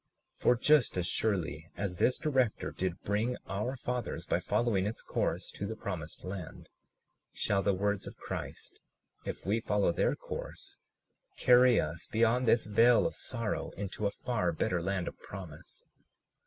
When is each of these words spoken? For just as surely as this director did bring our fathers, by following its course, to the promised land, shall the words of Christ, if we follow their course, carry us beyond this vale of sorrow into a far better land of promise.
For 0.33 0.55
just 0.55 0.97
as 0.97 1.05
surely 1.05 1.69
as 1.77 1.97
this 1.97 2.17
director 2.17 2.71
did 2.71 3.03
bring 3.03 3.37
our 3.47 3.75
fathers, 3.77 4.25
by 4.25 4.39
following 4.39 4.87
its 4.87 5.03
course, 5.03 5.51
to 5.51 5.67
the 5.67 5.75
promised 5.75 6.23
land, 6.25 6.69
shall 7.33 7.61
the 7.61 7.75
words 7.75 8.07
of 8.07 8.17
Christ, 8.17 8.81
if 9.25 9.45
we 9.45 9.59
follow 9.59 9.91
their 9.91 10.15
course, 10.15 10.79
carry 11.37 11.79
us 11.79 12.07
beyond 12.11 12.47
this 12.47 12.65
vale 12.65 13.05
of 13.05 13.13
sorrow 13.15 13.69
into 13.77 14.07
a 14.07 14.11
far 14.25 14.51
better 14.51 14.81
land 14.81 15.07
of 15.07 15.19
promise. 15.19 15.85